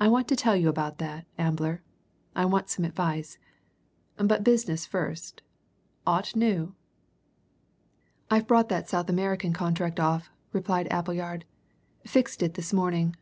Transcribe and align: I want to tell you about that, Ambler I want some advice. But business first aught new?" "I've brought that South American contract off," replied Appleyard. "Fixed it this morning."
I 0.00 0.08
want 0.08 0.28
to 0.28 0.34
tell 0.34 0.56
you 0.56 0.70
about 0.70 0.96
that, 0.96 1.26
Ambler 1.36 1.82
I 2.34 2.46
want 2.46 2.70
some 2.70 2.86
advice. 2.86 3.36
But 4.16 4.44
business 4.44 4.86
first 4.86 5.42
aught 6.06 6.34
new?" 6.34 6.74
"I've 8.30 8.46
brought 8.46 8.70
that 8.70 8.88
South 8.88 9.10
American 9.10 9.52
contract 9.52 10.00
off," 10.00 10.30
replied 10.54 10.88
Appleyard. 10.90 11.44
"Fixed 12.06 12.42
it 12.42 12.54
this 12.54 12.72
morning." 12.72 13.14